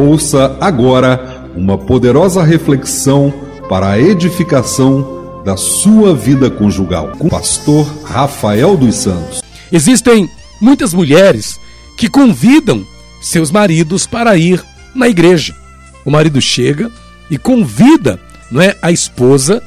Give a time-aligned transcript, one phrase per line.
[0.00, 3.30] Ouça agora uma poderosa reflexão
[3.68, 9.42] para a edificação da sua vida conjugal com o pastor Rafael dos Santos.
[9.70, 10.26] Existem
[10.58, 11.60] muitas mulheres
[11.98, 12.82] que convidam
[13.20, 15.54] seus maridos para ir na igreja.
[16.02, 16.90] O marido chega
[17.30, 18.18] e convida,
[18.50, 19.62] não é, a esposa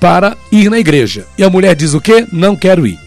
[0.00, 1.26] para ir na igreja.
[1.36, 2.26] E a mulher diz o quê?
[2.32, 2.98] Não quero ir.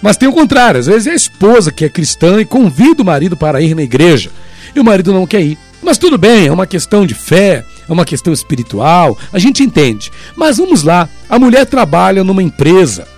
[0.00, 3.04] Mas tem o contrário, às vezes é a esposa que é cristã e convida o
[3.04, 4.30] marido para ir na igreja.
[4.74, 5.58] E o marido não quer ir.
[5.82, 10.12] Mas tudo bem, é uma questão de fé, é uma questão espiritual, a gente entende.
[10.36, 13.08] Mas vamos lá, a mulher trabalha numa empresa,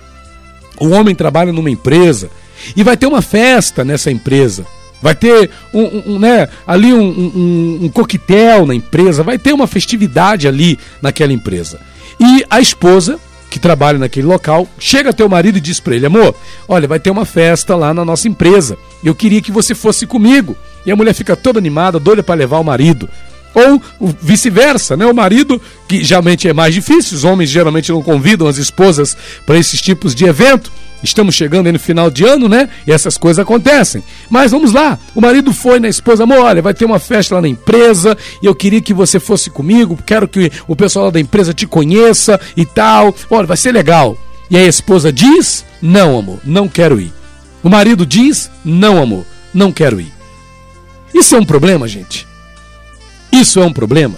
[0.79, 2.29] o homem trabalha numa empresa
[2.75, 4.65] e vai ter uma festa nessa empresa.
[5.01, 9.51] Vai ter um, um, um né, ali um, um, um coquetel na empresa, vai ter
[9.51, 11.77] uma festividade ali naquela empresa.
[12.17, 16.05] E a esposa, que trabalha naquele local, chega até o marido e diz para ele:
[16.05, 16.33] Amor,
[16.69, 18.77] olha, vai ter uma festa lá na nossa empresa.
[19.03, 20.55] Eu queria que você fosse comigo.
[20.85, 23.09] E a mulher fica toda animada, doida para levar o marido.
[23.55, 23.81] Ou
[24.19, 25.05] vice-versa, né?
[25.05, 29.57] O marido, que geralmente é mais difícil, os homens geralmente não convidam as esposas para
[29.57, 30.71] esses tipos de evento.
[31.03, 32.69] Estamos chegando aí no final de ano, né?
[32.87, 34.01] E essas coisas acontecem.
[34.29, 34.97] Mas vamos lá.
[35.13, 38.45] O marido foi na esposa, amor, olha, vai ter uma festa lá na empresa e
[38.45, 39.99] eu queria que você fosse comigo.
[40.05, 43.13] Quero que o pessoal da empresa te conheça e tal.
[43.29, 44.17] Olha, vai ser legal.
[44.49, 47.11] E a esposa diz: Não, amor, não quero ir.
[47.61, 50.22] O marido diz: Não, amor, não quero ir.
[51.13, 52.27] Isso é um problema, gente?
[53.31, 54.17] Isso é um problema?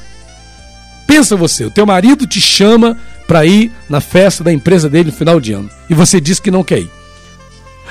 [1.07, 5.17] Pensa você, o teu marido te chama para ir na festa da empresa dele no
[5.17, 6.91] final de ano e você diz que não quer ir.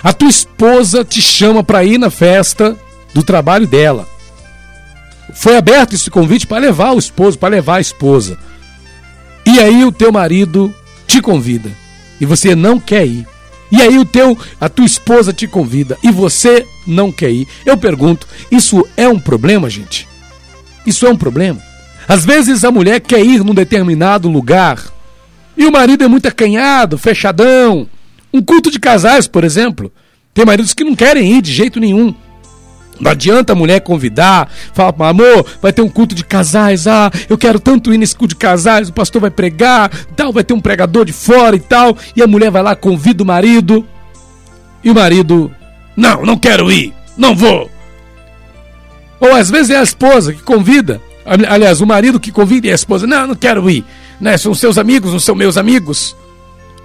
[0.02, 2.76] A tua esposa te chama para ir na festa
[3.14, 4.06] do trabalho dela.
[5.32, 8.38] Foi aberto esse convite para levar o esposo, para levar a esposa.
[9.46, 10.74] E aí o teu marido
[11.06, 11.70] te convida
[12.20, 13.26] e você não quer ir.
[13.76, 17.48] E aí o teu, a tua esposa te convida e você não quer ir.
[17.66, 20.06] Eu pergunto, isso é um problema, gente?
[20.86, 21.60] Isso é um problema?
[22.06, 24.80] Às vezes a mulher quer ir num determinado lugar
[25.56, 27.88] e o marido é muito acanhado, fechadão.
[28.32, 29.92] Um culto de casais, por exemplo.
[30.32, 32.14] Tem maridos que não querem ir de jeito nenhum.
[33.00, 37.36] Não adianta a mulher convidar, falar, amor, vai ter um culto de casais, ah, eu
[37.36, 40.60] quero tanto ir nesse culto de casais, o pastor vai pregar, tal, vai ter um
[40.60, 43.84] pregador de fora e tal, e a mulher vai lá, convida o marido,
[44.82, 45.50] e o marido,
[45.96, 47.70] não, não quero ir, não vou.
[49.18, 52.74] Ou às vezes é a esposa que convida, aliás, o marido que convida e a
[52.74, 53.84] esposa, não, não quero ir,
[54.20, 54.36] né?
[54.36, 56.16] São seus amigos, não são meus amigos.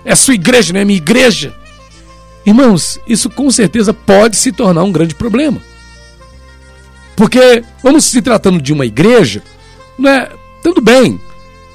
[0.06, 1.53] É a sua igreja, não é minha igreja.
[2.46, 5.62] Irmãos, isso com certeza pode se tornar um grande problema.
[7.19, 9.44] Porque, vamos se tratando de uma igreja,
[9.97, 10.30] não é,
[10.63, 11.19] tudo bem,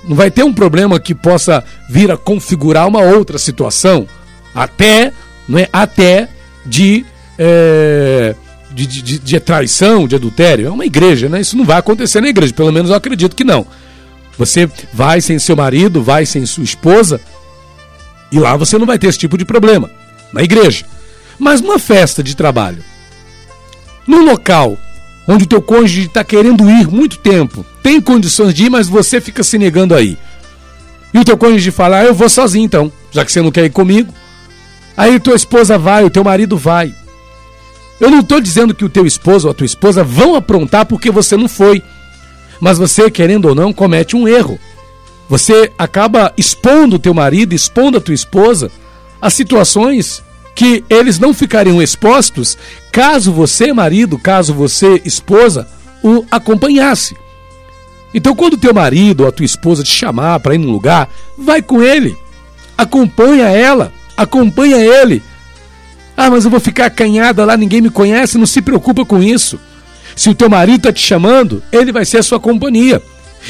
[0.02, 4.08] não vai ter um problema que possa vir a configurar uma outra situação,
[4.54, 5.12] até,
[5.46, 6.30] não é, até
[6.64, 7.04] de,
[7.38, 8.34] é,
[8.70, 10.66] de, de, de traição, de adultério.
[10.66, 11.42] É uma igreja, né?
[11.42, 13.66] Isso não vai acontecer na igreja, pelo menos eu acredito que não.
[14.38, 17.20] Você vai sem seu marido, vai sem sua esposa,
[18.32, 19.90] e lá você não vai ter esse tipo de problema,
[20.32, 20.86] na igreja.
[21.38, 22.82] Mas numa festa de trabalho,
[24.06, 24.78] num local
[25.26, 29.20] onde o teu cônjuge está querendo ir muito tempo, tem condições de ir, mas você
[29.20, 30.18] fica se negando aí.
[31.12, 33.64] E o teu cônjuge fala, ah, eu vou sozinho então, já que você não quer
[33.64, 34.12] ir comigo.
[34.96, 36.92] Aí tua esposa vai, o teu marido vai.
[38.00, 41.10] Eu não estou dizendo que o teu esposo ou a tua esposa vão aprontar porque
[41.10, 41.82] você não foi.
[42.60, 44.58] Mas você, querendo ou não, comete um erro.
[45.28, 48.70] Você acaba expondo o teu marido, expondo a tua esposa
[49.20, 50.22] a situações
[50.54, 52.56] que eles não ficariam expostos
[52.92, 55.66] caso você, marido, caso você, esposa,
[56.02, 57.16] o acompanhasse.
[58.14, 61.60] Então, quando teu marido ou a tua esposa te chamar para ir num lugar, vai
[61.60, 62.16] com ele.
[62.78, 65.20] Acompanha ela, acompanha ele.
[66.16, 69.58] Ah, mas eu vou ficar acanhada lá, ninguém me conhece, não se preocupa com isso.
[70.14, 73.02] Se o teu marido está te chamando, ele vai ser a sua companhia.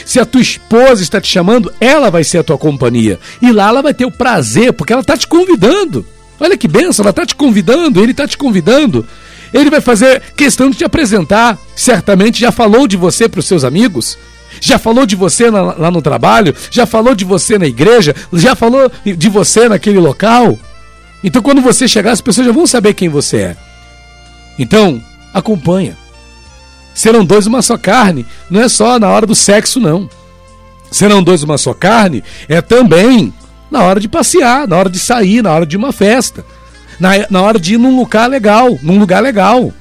[0.07, 3.19] Se a tua esposa está te chamando, ela vai ser a tua companhia.
[3.43, 6.07] E lá ela vai ter o prazer, porque ela está te convidando.
[6.41, 9.07] Olha que benção, ela está te convidando, ele está te convidando.
[9.53, 11.59] Ele vai fazer questão de te apresentar.
[11.77, 14.19] Certamente já falou de você para os seus amigos.
[14.61, 18.55] Já falou de você na, lá no trabalho, já falou de você na igreja, já
[18.55, 20.59] falou de você naquele local.
[21.23, 23.57] Então, quando você chegar, as pessoas já vão saber quem você é.
[24.59, 25.03] Então,
[25.33, 25.97] acompanha.
[26.95, 28.27] Serão dois uma só carne.
[28.49, 30.09] Não é só na hora do sexo, não.
[30.91, 33.33] Serão dois uma só carne é também
[33.75, 36.45] na hora de passear, na hora de sair, na hora de uma festa,
[37.01, 39.73] na, na hora de ir num lugar legal, num lugar legal.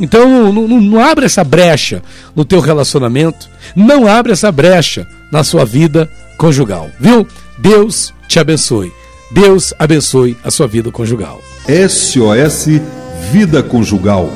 [0.00, 2.02] Então não, não, não abre essa brecha
[2.34, 7.26] no teu relacionamento, não abre essa brecha na sua vida conjugal, viu?
[7.58, 8.90] Deus te abençoe.
[9.30, 11.42] Deus abençoe a sua vida conjugal.
[11.68, 12.80] SOS
[13.32, 14.30] Vida Conjugal